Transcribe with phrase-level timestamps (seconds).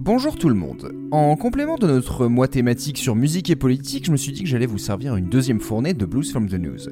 [0.00, 0.92] Bonjour tout le monde.
[1.10, 4.48] En complément de notre mois thématique sur musique et politique, je me suis dit que
[4.48, 6.88] j'allais vous servir une deuxième fournée de Blues from the News.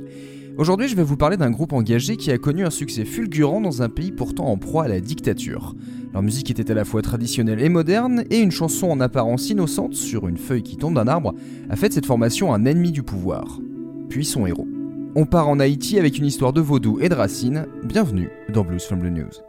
[0.58, 3.80] Aujourd'hui, je vais vous parler d'un groupe engagé qui a connu un succès fulgurant dans
[3.80, 5.76] un pays pourtant en proie à la dictature.
[6.14, 9.94] Leur musique était à la fois traditionnelle et moderne, et une chanson en apparence innocente
[9.94, 11.32] sur une feuille qui tombe d'un arbre
[11.70, 13.60] a fait de cette formation un ennemi du pouvoir.
[14.08, 14.66] Puis son héros.
[15.14, 17.66] On part en Haïti avec une histoire de vaudou et de racines.
[17.84, 19.40] Bienvenue dans Blues from the News.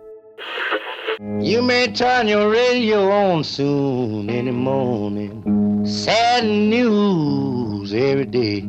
[1.20, 5.84] You may turn your radio on soon in the morning.
[5.84, 8.64] Sad news every day.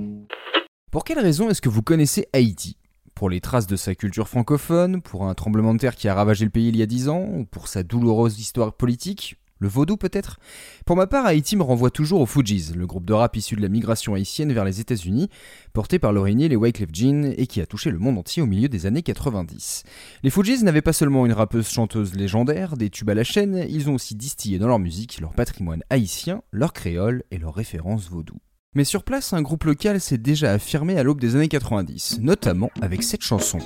[0.90, 2.78] Pour quelle raison est-ce que vous connaissez Haïti?
[3.14, 6.46] Pour les traces de sa culture francophone, pour un tremblement de terre qui a ravagé
[6.46, 9.36] le pays il y a dix ans, ou pour sa douloureuse histoire politique?
[9.58, 10.38] Le vaudou peut-être?
[10.86, 13.62] Pour ma part, Haïti me renvoie toujours aux Fujis, le groupe de rap issu de
[13.62, 15.28] la migration haïtienne vers les États-Unis,
[15.72, 18.68] porté par Hill et Wyclef Jean et qui a touché le monde entier au milieu
[18.68, 19.84] des années 90.
[20.22, 23.90] Les Fujis n'avaient pas seulement une rappeuse chanteuse légendaire, des tubes à la chaîne, ils
[23.90, 28.36] ont aussi distillé dans leur musique leur patrimoine haïtien, leur créole et leurs références vaudou.
[28.74, 32.70] Mais sur place, un groupe local s'est déjà affirmé à l'aube des années 90, notamment
[32.80, 33.58] avec cette chanson.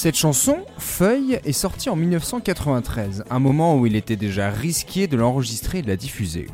[0.00, 5.16] Cette chanson, Feuille, est sortie en 1993, un moment où il était déjà risqué de
[5.16, 6.46] l'enregistrer et de la diffuser.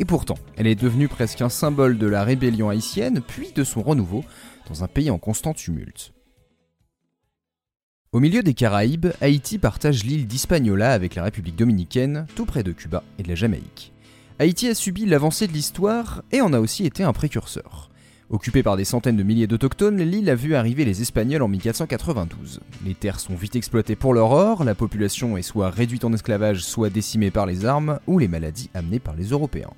[0.00, 3.80] Et pourtant, elle est devenue presque un symbole de la rébellion haïtienne, puis de son
[3.80, 4.22] renouveau,
[4.68, 6.12] dans un pays en constant tumulte.
[8.12, 12.72] Au milieu des Caraïbes, Haïti partage l'île d'Hispaniola avec la République dominicaine, tout près de
[12.72, 13.94] Cuba et de la Jamaïque.
[14.38, 17.89] Haïti a subi l'avancée de l'histoire et en a aussi été un précurseur.
[18.32, 22.60] Occupée par des centaines de milliers d'autochtones, l'île a vu arriver les Espagnols en 1492.
[22.86, 26.62] Les terres sont vite exploitées pour leur or, la population est soit réduite en esclavage,
[26.62, 29.72] soit décimée par les armes ou les maladies amenées par les Européens.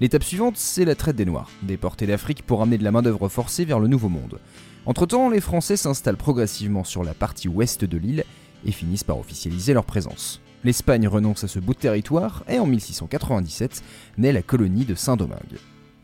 [0.00, 3.64] L'étape suivante, c'est la traite des Noirs, déportés d'Afrique pour amener de la main-d'œuvre forcée
[3.64, 4.38] vers le Nouveau Monde.
[4.86, 8.22] Entre-temps, les Français s'installent progressivement sur la partie ouest de l'île
[8.64, 10.40] et finissent par officialiser leur présence.
[10.62, 13.82] L'Espagne renonce à ce bout de territoire et en 1697
[14.18, 15.58] naît la colonie de Saint-Domingue.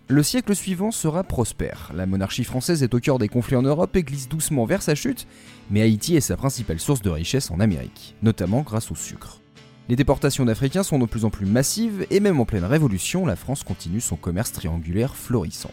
[0.06, 1.90] Le siècle suivant sera prospère.
[1.94, 4.94] La monarchie française est au cœur des conflits en Europe et glisse doucement vers sa
[4.94, 5.26] chute,
[5.70, 9.40] mais Haïti est sa principale source de richesse en Amérique, notamment grâce au sucre.
[9.88, 13.34] Les déportations d'Africains sont de plus en plus massives et même en pleine révolution, la
[13.34, 15.70] France continue son commerce triangulaire florissant.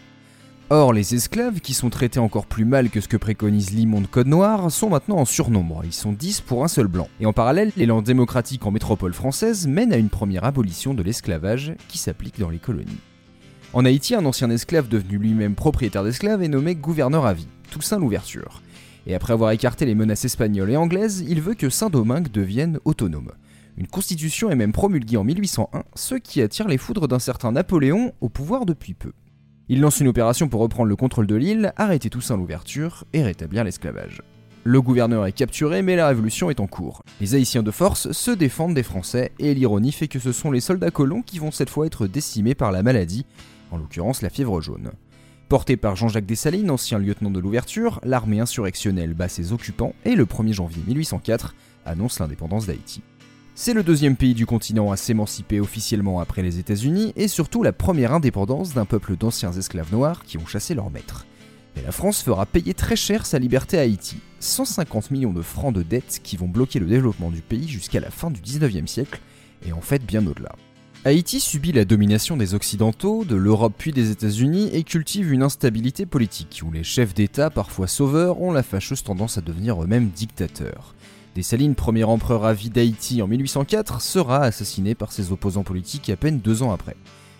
[0.70, 4.28] Or, les esclaves, qui sont traités encore plus mal que ce que préconise l'immonde Code
[4.28, 7.10] Noir, sont maintenant en surnombre, ils sont 10 pour un seul blanc.
[7.20, 11.74] Et en parallèle, l'élan démocratique en métropole française mène à une première abolition de l'esclavage
[11.90, 13.00] qui s'applique dans les colonies.
[13.74, 18.00] En Haïti, un ancien esclave devenu lui-même propriétaire d'esclaves est nommé gouverneur à vie, Toussaint
[18.00, 18.62] l'Ouverture.
[19.08, 23.32] Et après avoir écarté les menaces espagnoles et anglaises, il veut que Saint-Domingue devienne autonome.
[23.78, 28.12] Une constitution est même promulguée en 1801, ce qui attire les foudres d'un certain Napoléon
[28.20, 29.14] au pouvoir depuis peu.
[29.70, 33.64] Il lance une opération pour reprendre le contrôle de l'île, arrêter Toussaint l'Ouverture et rétablir
[33.64, 34.22] l'esclavage.
[34.66, 37.04] Le gouverneur est capturé, mais la révolution est en cours.
[37.22, 40.60] Les Haïtiens de force se défendent des Français, et l'ironie fait que ce sont les
[40.60, 43.26] soldats colons qui vont cette fois être décimés par la maladie,
[43.72, 44.92] en l'occurrence la fièvre jaune.
[45.50, 50.26] Porté par Jean-Jacques Dessalines, ancien lieutenant de l'ouverture, l'armée insurrectionnelle bat ses occupants et le
[50.26, 51.56] 1er janvier 1804
[51.86, 53.02] annonce l'indépendance d'Haïti.
[53.54, 57.74] C'est le deuxième pays du continent à s'émanciper officiellement après les États-Unis et surtout la
[57.74, 61.26] première indépendance d'un peuple d'anciens esclaves noirs qui ont chassé leurs maîtres.
[61.76, 65.74] Mais la France fera payer très cher sa liberté à Haïti, 150 millions de francs
[65.74, 69.22] de dettes qui vont bloquer le développement du pays jusqu'à la fin du 19e siècle,
[69.66, 70.56] et en fait bien au-delà.
[71.04, 76.06] Haïti subit la domination des Occidentaux, de l'Europe puis des États-Unis et cultive une instabilité
[76.06, 80.94] politique où les chefs d'État, parfois sauveurs, ont la fâcheuse tendance à devenir eux-mêmes dictateurs.
[81.34, 86.16] Dessalines, premier empereur à vie d'Haïti en 1804, sera assassiné par ses opposants politiques à
[86.18, 86.96] peine deux ans après.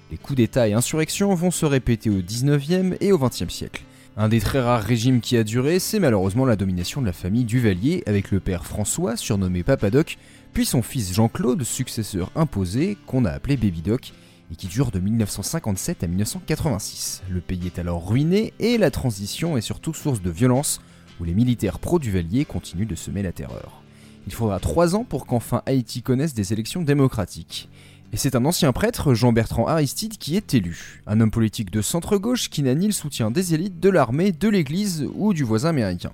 [0.10, 3.84] Les coups d'État et insurrections vont se répéter au 19e et au 20e siècle.
[4.18, 7.46] Un des très rares régimes qui a duré, c'est malheureusement la domination de la famille
[7.46, 10.18] Duvalier avec le père François, surnommé Papadoc,
[10.54, 14.14] puis son fils Jean-Claude, successeur imposé, qu'on a appelé Baby Doc,
[14.52, 17.24] et qui dure de 1957 à 1986.
[17.30, 20.82] Le pays est alors ruiné et la transition est surtout source de violence,
[21.20, 23.82] où les militaires pro-Duvalier continuent de semer la terreur.
[24.28, 27.70] Il faudra trois ans pour qu'enfin Haïti connaisse des élections démocratiques.
[28.14, 31.02] Et c'est un ancien prêtre, Jean-Bertrand Aristide, qui est élu.
[31.08, 34.50] Un homme politique de centre-gauche qui n'a ni le soutien des élites, de l'armée, de
[34.50, 36.12] l'église ou du voisin américain.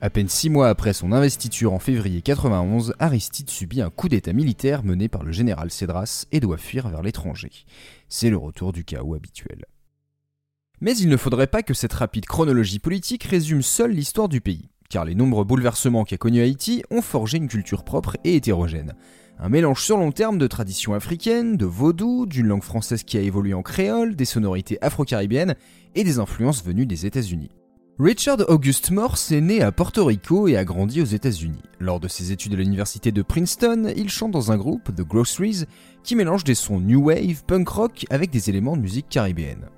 [0.00, 4.32] À peine six mois après son investiture en février 91, Aristide subit un coup d'état
[4.32, 7.50] militaire mené par le général Cédras et doit fuir vers l'étranger.
[8.08, 9.64] C'est le retour du chaos habituel.
[10.80, 14.68] Mais il ne faudrait pas que cette rapide chronologie politique résume seule l'histoire du pays,
[14.90, 18.94] car les nombreux bouleversements qu'a connus Haïti ont forgé une culture propre et hétérogène.
[19.38, 23.20] Un mélange sur long terme de traditions africaines, de vaudou, d'une langue française qui a
[23.20, 25.56] évolué en créole, des sonorités afro-caribéennes
[25.94, 27.50] et des influences venues des États-Unis.
[28.00, 31.62] Richard August Morse est né à Porto Rico et a grandi aux États-Unis.
[31.78, 35.66] Lors de ses études à l'université de Princeton, il chante dans un groupe, The Groceries,
[36.02, 39.68] qui mélange des sons new wave, punk rock avec des éléments de musique caribéenne.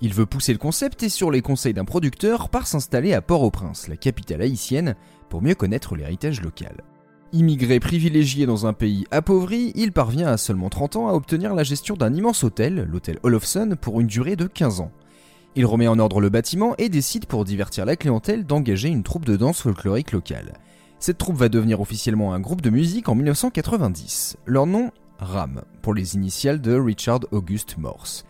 [0.00, 3.88] Il veut pousser le concept et sur les conseils d'un producteur part s'installer à Port-au-Prince,
[3.88, 4.94] la capitale haïtienne,
[5.28, 6.84] pour mieux connaître l'héritage local.
[7.32, 11.64] Immigré privilégié dans un pays appauvri, il parvient à seulement 30 ans à obtenir la
[11.64, 14.92] gestion d'un immense hôtel, l'hôtel Olofsson, pour une durée de 15 ans.
[15.56, 19.24] Il remet en ordre le bâtiment et décide pour divertir la clientèle d'engager une troupe
[19.24, 20.54] de danse folklorique locale.
[20.98, 24.36] Cette troupe va devenir officiellement un groupe de musique en 1990.
[24.46, 28.24] Leur nom RAM, pour les initiales de Richard August Morse.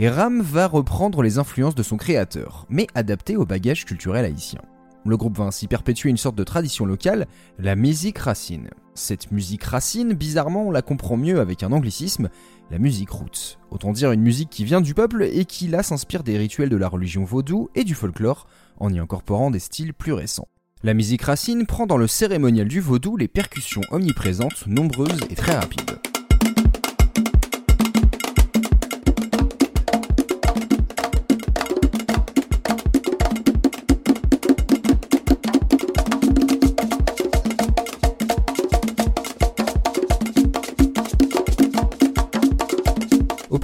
[0.00, 4.60] Et Ram va reprendre les influences de son créateur, mais adaptées au bagage culturel haïtien.
[5.06, 7.26] Le groupe va ainsi perpétuer une sorte de tradition locale,
[7.58, 8.70] la musique racine.
[8.94, 12.30] Cette musique racine, bizarrement, on la comprend mieux avec un anglicisme,
[12.70, 13.58] la musique roots.
[13.70, 16.76] Autant dire une musique qui vient du peuple et qui là s'inspire des rituels de
[16.76, 18.46] la religion vaudou et du folklore,
[18.78, 20.48] en y incorporant des styles plus récents.
[20.82, 25.54] La musique racine prend dans le cérémonial du vaudou les percussions omniprésentes, nombreuses et très
[25.54, 26.13] rapides.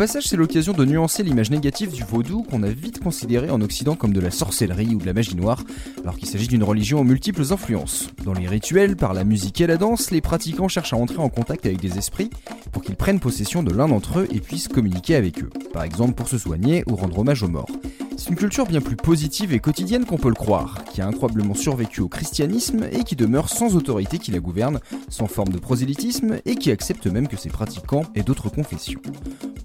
[0.00, 3.96] Passage, c'est l'occasion de nuancer l'image négative du vaudou qu'on a vite considéré en Occident
[3.96, 5.62] comme de la sorcellerie ou de la magie noire,
[6.00, 8.08] alors qu'il s'agit d'une religion aux multiples influences.
[8.24, 11.28] Dans les rituels, par la musique et la danse, les pratiquants cherchent à entrer en
[11.28, 12.30] contact avec des esprits
[12.72, 16.14] pour qu'ils prennent possession de l'un d'entre eux et puissent communiquer avec eux, par exemple
[16.14, 17.68] pour se soigner ou rendre hommage aux morts.
[18.16, 21.54] C'est une culture bien plus positive et quotidienne qu'on peut le croire, qui a incroyablement
[21.54, 24.80] survécu au christianisme et qui demeure sans autorité qui la gouverne,
[25.10, 29.02] sans forme de prosélytisme et qui accepte même que ses pratiquants aient d'autres confessions.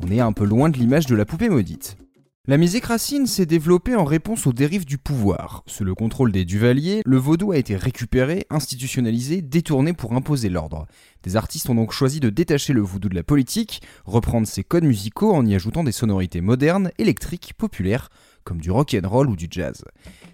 [0.07, 1.97] On est un peu loin de l'image de la poupée maudite.
[2.45, 5.63] La musique racine s'est développée en réponse aux dérives du pouvoir.
[5.65, 10.85] Sous le contrôle des Duvaliers, le vaudou a été récupéré, institutionnalisé, détourné pour imposer l'ordre.
[11.23, 14.83] Des artistes ont donc choisi de détacher le vaudou de la politique, reprendre ses codes
[14.83, 18.11] musicaux en y ajoutant des sonorités modernes, électriques, populaires,
[18.45, 19.83] comme du rock and roll ou du jazz.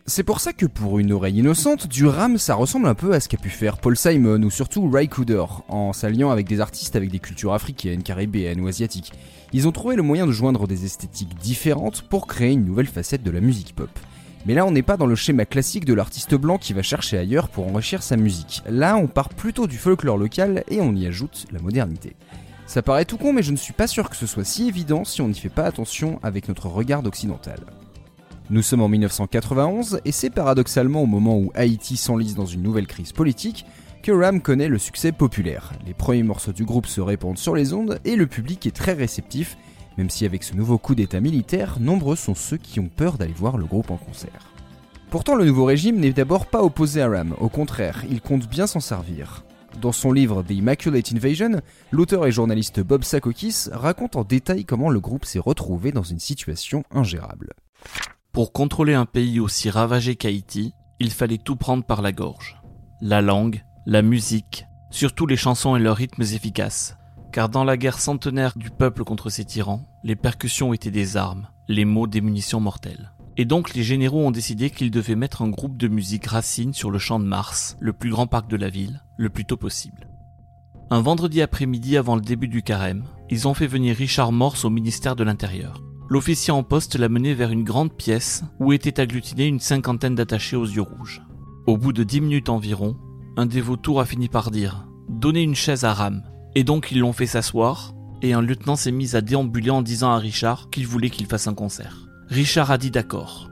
[0.06, 3.20] C'est pour ça que pour une oreille innocente, du ram ça ressemble un peu à
[3.20, 6.96] ce qu'a pu faire Paul Simon ou surtout Ray Cooder, en s'alliant avec des artistes
[6.96, 9.14] avec des cultures africaines, caribéennes ou asiatiques.
[9.54, 13.24] Ils ont trouvé le moyen de joindre des esthétiques différentes pour créer une nouvelle facette
[13.24, 13.90] de la musique pop.
[14.46, 17.18] Mais là, on n'est pas dans le schéma classique de l'artiste blanc qui va chercher
[17.18, 18.64] ailleurs pour enrichir sa musique.
[18.68, 22.16] Là, on part plutôt du folklore local et on y ajoute la modernité.
[22.66, 25.04] Ça paraît tout con, mais je ne suis pas sûr que ce soit si évident
[25.04, 27.60] si on n'y fait pas attention avec notre regard occidental.
[28.52, 32.86] Nous sommes en 1991 et c'est paradoxalement au moment où Haïti s'enlise dans une nouvelle
[32.86, 33.66] crise politique
[34.04, 35.72] que Ram connaît le succès populaire.
[35.88, 38.92] Les premiers morceaux du groupe se répandent sur les ondes et le public est très
[38.92, 39.58] réceptif,
[39.98, 43.32] même si avec ce nouveau coup d'état militaire, nombreux sont ceux qui ont peur d'aller
[43.32, 44.52] voir le groupe en concert.
[45.12, 48.68] Pourtant, le nouveau régime n'est d'abord pas opposé à Ram, au contraire, il compte bien
[48.68, 49.46] s'en servir.
[49.82, 51.62] Dans son livre The Immaculate Invasion,
[51.92, 56.20] l'auteur et journaliste Bob Sakokis raconte en détail comment le groupe s'est retrouvé dans une
[56.20, 57.54] situation ingérable.
[58.32, 62.62] Pour contrôler un pays aussi ravagé qu'Haïti, il fallait tout prendre par la gorge.
[63.02, 66.96] La langue, la musique, surtout les chansons et leurs rythmes efficaces.
[67.34, 71.50] Car dans la guerre centenaire du peuple contre ses tyrans, les percussions étaient des armes,
[71.68, 73.12] les mots des munitions mortelles.
[73.36, 76.90] Et donc les généraux ont décidé qu'ils devaient mettre un groupe de musique racine sur
[76.90, 80.08] le champ de Mars, le plus grand parc de la ville, le plus tôt possible.
[80.90, 84.70] Un vendredi après-midi avant le début du carême, ils ont fait venir Richard Morse au
[84.70, 89.48] ministère de l'Intérieur l'officier en poste l'a mené vers une grande pièce où étaient agglutinés
[89.48, 91.22] une cinquantaine d'attachés aux yeux rouges.
[91.68, 92.98] Au bout de dix minutes environ,
[93.38, 96.22] un des vautours a fini par dire Donnez une chaise à Ram.
[96.54, 100.12] Et donc ils l'ont fait s'asseoir, et un lieutenant s'est mis à déambuler en disant
[100.12, 102.10] à Richard qu'il voulait qu'il fasse un concert.
[102.28, 103.50] Richard a dit d'accord.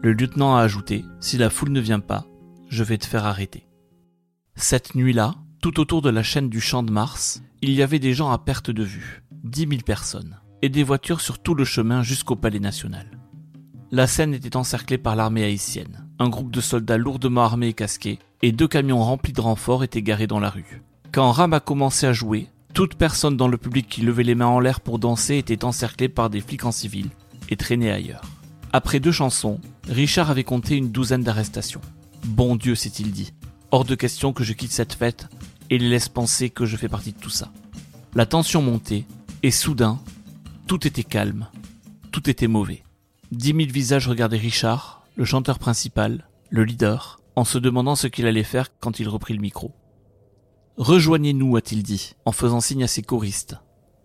[0.00, 2.24] Le lieutenant a ajouté Si la foule ne vient pas,
[2.70, 3.68] je vais te faire arrêter.
[4.54, 8.14] Cette nuit-là, tout autour de la chaîne du Champ de Mars, il y avait des
[8.14, 12.02] gens à perte de vue, dix mille personnes et des voitures sur tout le chemin
[12.02, 13.06] jusqu'au palais national.
[13.90, 16.06] La scène était encerclée par l'armée haïtienne.
[16.18, 20.02] Un groupe de soldats lourdement armés et casqués, et deux camions remplis de renforts étaient
[20.02, 20.82] garés dans la rue.
[21.12, 24.46] Quand Ram a commencé à jouer, Toute personne dans le public qui levait les mains
[24.46, 27.08] en l'air pour danser était encerclée par des flics en civil
[27.48, 28.22] et traînée ailleurs.
[28.72, 31.80] Après deux chansons, Richard avait compté une douzaine d'arrestations.
[32.24, 33.32] Bon Dieu, s'est-il dit.
[33.70, 35.28] Hors de question que je quitte cette fête
[35.70, 37.50] et les laisse penser que je fais partie de tout ça.
[38.14, 39.06] La tension montait,
[39.42, 39.98] et soudain,
[40.68, 41.48] tout était calme,
[42.12, 42.84] tout était mauvais.
[43.32, 48.26] Dix mille visages regardaient Richard, le chanteur principal, le leader, en se demandant ce qu'il
[48.26, 49.72] allait faire quand il reprit le micro.
[50.76, 53.56] Rejoignez-nous, a-t-il dit, en faisant signe à ses choristes.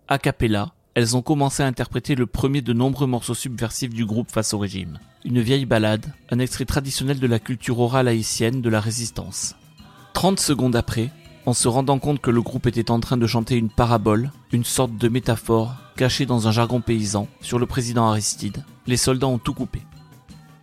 [0.08, 4.30] A cappella, elles ont commencé à interpréter le premier de nombreux morceaux subversifs du groupe
[4.30, 4.98] face au régime.
[5.26, 9.54] Une vieille ballade, un extrait traditionnel de la culture orale haïtienne de la résistance.
[10.14, 11.10] Trente secondes après,
[11.46, 14.64] en se rendant compte que le groupe était en train de chanter une parabole, une
[14.64, 19.38] sorte de métaphore cachée dans un jargon paysan sur le président Aristide, les soldats ont
[19.38, 19.82] tout coupé.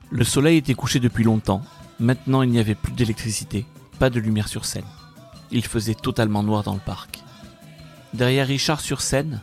[0.10, 1.62] Le soleil était couché depuis longtemps,
[2.00, 3.66] maintenant il n'y avait plus d'électricité,
[4.00, 4.86] pas de lumière sur scène.
[5.52, 7.24] Il faisait totalement noir dans le parc.
[8.14, 9.42] Derrière Richard sur scène,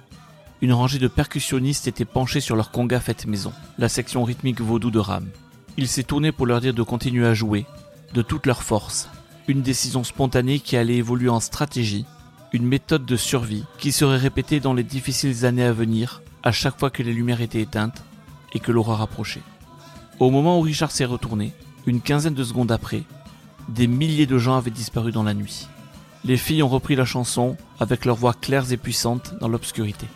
[0.60, 4.90] une rangée de percussionnistes était penchée sur leur conga faite maison, la section rythmique vaudou
[4.90, 5.28] de Ram.
[5.76, 7.64] Il s'est tourné pour leur dire de continuer à jouer,
[8.12, 9.08] de toute leur force,
[9.48, 12.04] une décision spontanée qui allait évoluer en stratégie,
[12.52, 16.78] une méthode de survie qui serait répétée dans les difficiles années à venir, à chaque
[16.78, 18.04] fois que les lumières étaient éteintes
[18.52, 19.42] et que l'aurore approchait.
[20.20, 21.52] Au moment où Richard s'est retourné,
[21.86, 23.04] une quinzaine de secondes après,
[23.70, 25.66] des milliers de gens avaient disparu dans la nuit.
[26.24, 30.06] Les filles ont repris la chanson avec leurs voix claires et puissantes dans l'obscurité.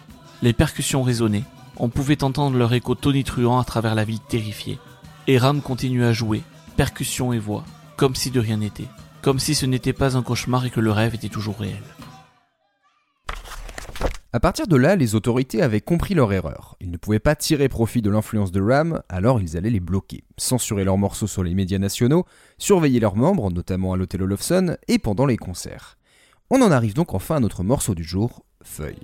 [0.43, 1.45] Les percussions résonnaient,
[1.79, 4.79] on pouvait entendre leur écho tonitruant à travers la ville terrifiée.
[5.27, 6.43] Et Ram continuait à jouer,
[6.77, 7.65] percussions et voix,
[7.97, 8.89] comme si de rien n'était
[9.23, 11.83] comme si ce n'était pas un cauchemar et que le rêve était toujours réel.
[14.35, 16.77] À partir de là, les autorités avaient compris leur erreur.
[16.81, 20.25] Ils ne pouvaient pas tirer profit de l'influence de Ram, alors ils allaient les bloquer,
[20.39, 22.25] censurer leurs morceaux sur les médias nationaux,
[22.57, 25.99] surveiller leurs membres, notamment à l'hôtel Olofsson, et pendant les concerts.
[26.49, 28.97] On en arrive donc enfin à notre morceau du jour, Feuille.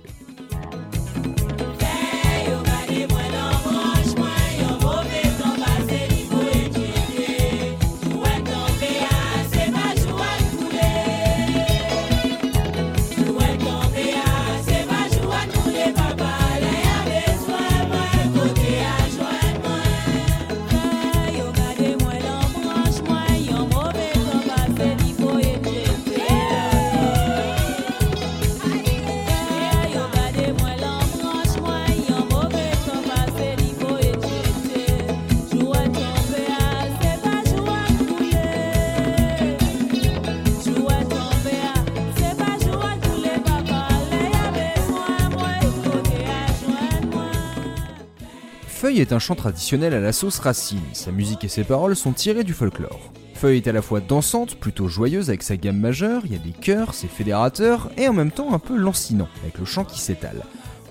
[48.89, 52.11] Feuille est un chant traditionnel à la sauce racine, sa musique et ses paroles sont
[52.11, 53.11] tirées du folklore.
[53.35, 56.39] Feuille est à la fois dansante, plutôt joyeuse avec sa gamme majeure, il y a
[56.39, 59.99] des chœurs, ses fédérateurs, et en même temps un peu lancinant, avec le chant qui
[59.99, 60.41] s'étale.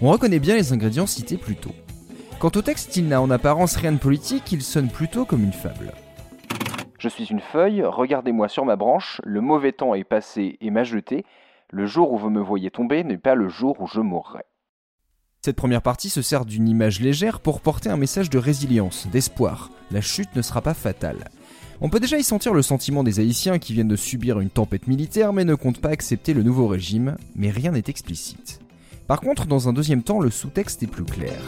[0.00, 1.74] On reconnaît bien les ingrédients cités plus tôt.
[2.38, 5.52] Quant au texte, il n'a en apparence rien de politique, il sonne plutôt comme une
[5.52, 5.92] fable.
[7.00, 10.84] Je suis une feuille, regardez-moi sur ma branche, le mauvais temps est passé et m'a
[10.84, 11.24] jeté,
[11.70, 14.44] le jour où vous me voyez tomber n'est pas le jour où je mourrai.
[15.48, 19.70] Cette première partie se sert d'une image légère pour porter un message de résilience, d'espoir.
[19.90, 21.30] La chute ne sera pas fatale.
[21.80, 24.88] On peut déjà y sentir le sentiment des Haïtiens qui viennent de subir une tempête
[24.88, 28.60] militaire mais ne comptent pas accepter le nouveau régime, mais rien n'est explicite.
[29.06, 31.40] Par contre, dans un deuxième temps, le sous-texte est plus clair.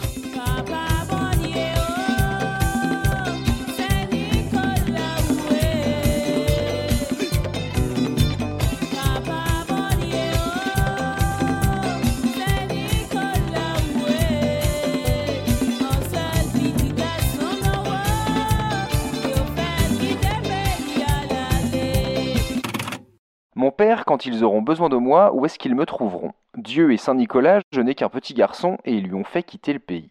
[23.61, 26.31] Mon père, quand ils auront besoin de moi, où est-ce qu'ils me trouveront?
[26.57, 29.77] Dieu et Saint-Nicolas, je n'ai qu'un petit garçon et ils lui ont fait quitter le
[29.77, 30.09] pays.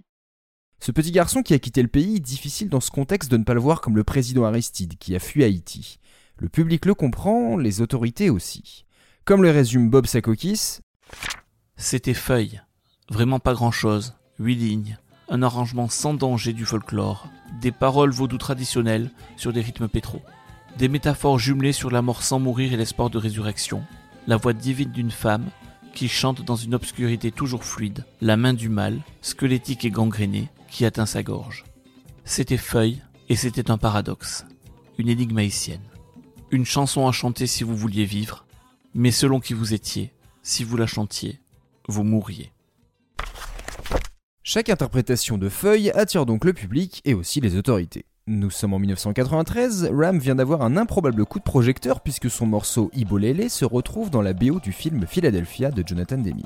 [0.79, 3.55] Ce petit garçon qui a quitté le pays, difficile dans ce contexte de ne pas
[3.55, 5.99] le voir comme le président Aristide qui a fui Haïti.
[6.37, 8.87] Le public le comprend, les autorités aussi.
[9.25, 10.79] Comme le résume Bob Sakokis,
[11.75, 12.63] C'était feuille,
[13.11, 14.97] vraiment pas grand-chose, huit lignes,
[15.29, 17.27] un arrangement sans danger du folklore,
[17.61, 20.23] des paroles vaudou traditionnelles sur des rythmes pétro.
[20.81, 23.85] Des métaphores jumelées sur la mort sans mourir et l'espoir de résurrection,
[24.27, 25.51] la voix divine d'une femme
[25.93, 30.87] qui chante dans une obscurité toujours fluide, la main du mal, squelettique et gangrénée, qui
[30.87, 31.67] atteint sa gorge.
[32.25, 34.47] C'était feuille, et c'était un paradoxe,
[34.97, 35.85] une énigme haïtienne.
[36.51, 38.47] Une chanson à chanter si vous vouliez vivre,
[38.95, 41.41] mais selon qui vous étiez, si vous la chantiez,
[41.89, 42.53] vous mourriez.
[44.43, 48.07] Chaque interprétation de Feuille attire donc le public et aussi les autorités.
[48.33, 52.89] Nous sommes en 1993, Ram vient d'avoir un improbable coup de projecteur puisque son morceau
[52.95, 56.45] Ibolele se retrouve dans la BO du film Philadelphia de Jonathan Demme.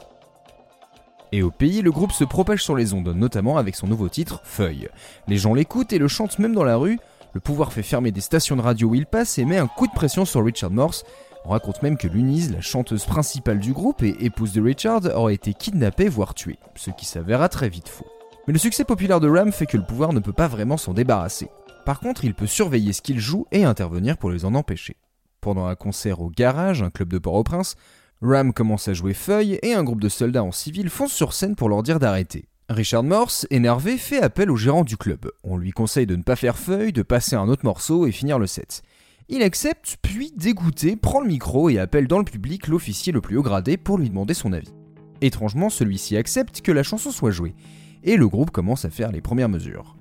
[1.30, 4.40] Et au pays, le groupe se propage sur les ondes, notamment avec son nouveau titre,
[4.44, 4.88] Feuille.
[5.28, 6.98] Les gens l'écoutent et le chantent même dans la rue.
[7.34, 9.86] Le pouvoir fait fermer des stations de radio où il passe et met un coup
[9.86, 11.04] de pression sur Richard Morse.
[11.44, 15.34] On raconte même que Lunise, la chanteuse principale du groupe et épouse de Richard, aurait
[15.34, 18.06] été kidnappée voire tuée, ce qui s'avéra très vite faux.
[18.46, 20.94] Mais le succès populaire de Ram fait que le pouvoir ne peut pas vraiment s'en
[20.94, 21.50] débarrasser.
[21.84, 24.96] Par contre, il peut surveiller ce qu'ils jouent et intervenir pour les en empêcher.
[25.40, 27.76] Pendant un concert au Garage, un club de Port-au-Prince,
[28.22, 31.56] Ram commence à jouer feuille et un groupe de soldats en civil fonce sur scène
[31.56, 32.46] pour leur dire d'arrêter.
[32.70, 35.30] Richard Morse, énervé, fait appel au gérant du club.
[35.42, 38.38] On lui conseille de ne pas faire feuille, de passer un autre morceau et finir
[38.38, 38.82] le set.
[39.28, 43.36] Il accepte, puis, dégoûté, prend le micro et appelle dans le public l'officier le plus
[43.36, 44.72] haut gradé pour lui demander son avis.
[45.20, 47.54] Étrangement, celui-ci accepte que la chanson soit jouée,
[48.02, 49.96] et le groupe commence à faire les premières mesures.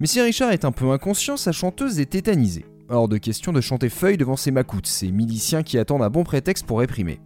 [0.00, 2.64] Mais si Richard est un peu inconscient, sa chanteuse est tétanisée.
[2.88, 6.24] Hors de question de chanter feuille devant ses macoutes, ces miliciens qui attendent un bon
[6.24, 7.20] prétexte pour réprimer.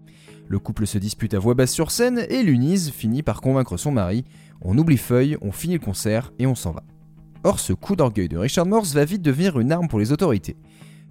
[0.48, 3.92] Le couple se dispute à voix basse sur scène et Lunise finit par convaincre son
[3.92, 4.24] mari
[4.64, 6.82] on oublie feuille, on finit le concert et on s'en va.
[7.44, 10.56] Or, ce coup d'orgueil de Richard Morse va vite devenir une arme pour les autorités.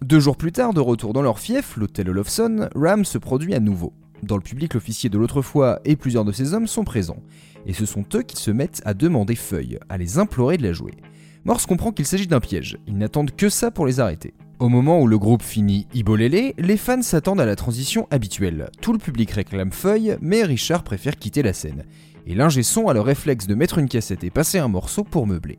[0.01, 3.59] Deux jours plus tard, de retour dans leur fief, l'hôtel Olofsson, Ram se produit à
[3.59, 3.93] nouveau.
[4.23, 7.21] Dans le public, l'officier de l'autre fois et plusieurs de ses hommes sont présents,
[7.65, 10.73] et ce sont eux qui se mettent à demander feuille, à les implorer de la
[10.73, 10.93] jouer.
[11.43, 14.35] Morse comprend qu'il s'agit d'un piège, ils n'attendent que ça pour les arrêter.
[14.59, 18.69] Au moment où le groupe finit Ibolele, les fans s'attendent à la transition habituelle.
[18.79, 21.85] Tout le public réclame feuille, mais Richard préfère quitter la scène.
[22.27, 25.25] Et l'ingé son a le réflexe de mettre une cassette et passer un morceau pour
[25.25, 25.57] meubler.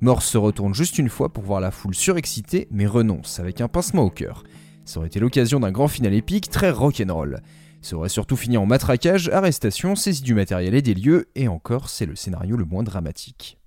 [0.00, 3.66] Morse se retourne juste une fois pour voir la foule surexcitée, mais renonce avec un
[3.66, 4.44] pincement au cœur.
[4.84, 7.40] Ça aurait été l'occasion d'un grand final épique très rock'n'roll.
[7.82, 11.88] Ça aurait surtout fini en matraquage, arrestation, saisie du matériel et des lieux, et encore,
[11.88, 13.58] c'est le scénario le moins dramatique.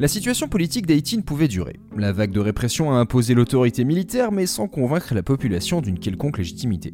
[0.00, 1.78] La situation politique d'Haïti ne pouvait durer.
[1.94, 6.38] La vague de répression a imposé l'autorité militaire, mais sans convaincre la population d'une quelconque
[6.38, 6.92] légitimité.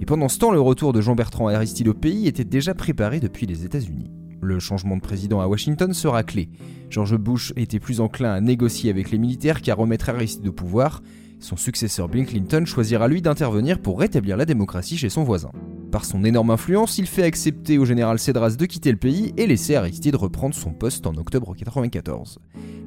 [0.00, 3.44] Et pendant ce temps, le retour de Jean-Bertrand Aristide au pays était déjà préparé depuis
[3.44, 4.10] les États-Unis.
[4.40, 6.48] Le changement de président à Washington sera clé.
[6.88, 11.02] George Bush était plus enclin à négocier avec les militaires qu'à remettre Aristide au pouvoir.
[11.40, 15.50] Son successeur Bill Clinton choisira lui d'intervenir pour rétablir la démocratie chez son voisin.
[15.96, 19.46] Par son énorme influence, il fait accepter au général Cédras de quitter le pays et
[19.46, 22.38] laisser Aristide reprendre son poste en octobre 1994.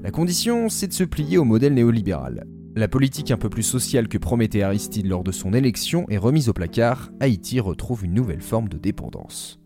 [0.03, 2.45] La condition, c'est de se plier au modèle néolibéral.
[2.75, 6.49] La politique un peu plus sociale que promettait Aristide lors de son élection est remise
[6.49, 9.59] au placard, Haïti retrouve une nouvelle forme de dépendance.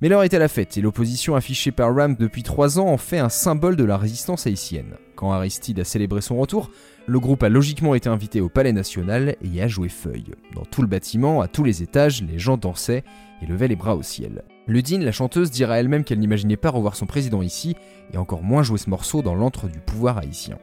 [0.00, 2.96] Mais l'heure est à la fête et l'opposition affichée par Ram depuis trois ans en
[2.96, 4.94] fait un symbole de la résistance haïtienne.
[5.14, 6.70] Quand Aristide a célébré son retour,
[7.06, 10.32] le groupe a logiquement été invité au Palais National et a joué feuille.
[10.54, 13.04] Dans tout le bâtiment, à tous les étages, les gens dansaient
[13.42, 14.42] et levaient les bras au ciel.
[14.66, 17.76] Ludine, la chanteuse, dira elle-même qu'elle n'imaginait pas revoir son président ici,
[18.14, 20.58] et encore moins jouer ce morceau dans l'antre du pouvoir haïtien.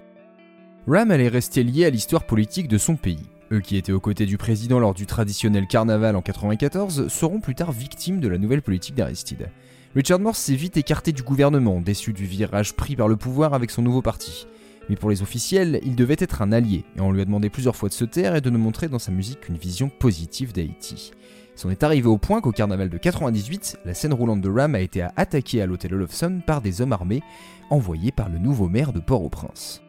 [0.88, 3.28] Ram allait rester lié à l'histoire politique de son pays.
[3.51, 7.55] Eux qui étaient aux côtés du président lors du traditionnel carnaval en 94 seront plus
[7.55, 9.49] tard victimes de la nouvelle politique d'Aristide.
[9.95, 13.71] Richard Morse s'est vite écarté du gouvernement, déçu du virage pris par le pouvoir avec
[13.71, 14.47] son nouveau parti.
[14.89, 17.75] Mais pour les officiels, il devait être un allié, et on lui a demandé plusieurs
[17.75, 21.12] fois de se taire et de ne montrer dans sa musique qu'une vision positive d'Haïti.
[21.55, 24.81] C'en est arrivé au point qu'au carnaval de 98, la scène roulante de Ram a
[24.81, 27.23] été attaquée à l'hôtel Olofsson par des hommes armés
[27.69, 29.81] envoyés par le nouveau maire de Port-au-Prince.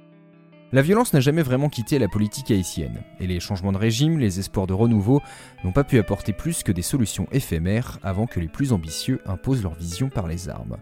[0.71, 4.39] La violence n'a jamais vraiment quitté la politique haïtienne, et les changements de régime, les
[4.39, 5.23] espoirs de renouveau
[5.65, 9.63] n'ont pas pu apporter plus que des solutions éphémères avant que les plus ambitieux imposent
[9.63, 10.77] leur vision par les armes.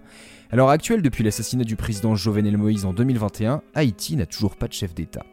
[0.50, 4.66] À l'heure actuelle, depuis l'assassinat du président Jovenel Moïse en 2021, Haïti n'a toujours pas
[4.66, 5.24] de chef d'État.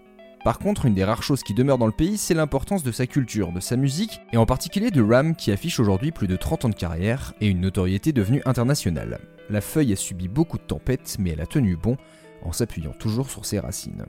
[0.43, 3.07] Par contre, une des rares choses qui demeure dans le pays, c'est l'importance de sa
[3.07, 6.65] culture, de sa musique, et en particulier de Ram qui affiche aujourd'hui plus de 30
[6.65, 9.19] ans de carrière et une notoriété devenue internationale.
[9.49, 11.97] La feuille a subi beaucoup de tempêtes, mais elle a tenu bon
[12.43, 14.05] en s'appuyant toujours sur ses racines.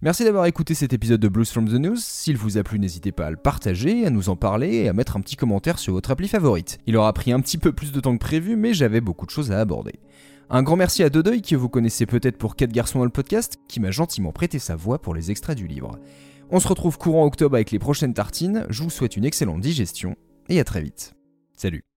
[0.00, 1.96] Merci d'avoir écouté cet épisode de Blues from the News.
[1.96, 4.92] S'il vous a plu, n'hésitez pas à le partager, à nous en parler et à
[4.92, 6.78] mettre un petit commentaire sur votre appli favorite.
[6.86, 9.32] Il aura pris un petit peu plus de temps que prévu, mais j'avais beaucoup de
[9.32, 9.98] choses à aborder.
[10.50, 13.56] Un grand merci à Dodeuil, que vous connaissez peut-être pour 4 garçons dans le podcast,
[13.66, 15.98] qui m'a gentiment prêté sa voix pour les extraits du livre.
[16.50, 20.14] On se retrouve courant octobre avec les prochaines tartines, je vous souhaite une excellente digestion,
[20.48, 21.14] et à très vite.
[21.56, 21.87] Salut